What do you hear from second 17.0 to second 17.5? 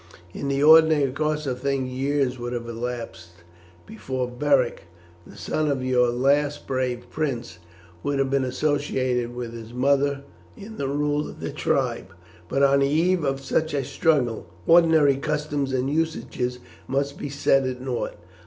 be